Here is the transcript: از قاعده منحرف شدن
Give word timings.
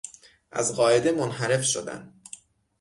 از 0.51 0.75
قاعده 0.75 1.11
منحرف 1.11 1.63
شدن 1.63 2.13